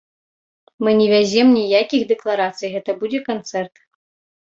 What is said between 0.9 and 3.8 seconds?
не вязем ніякіх дэкарацый, гэта будзе канцэрт.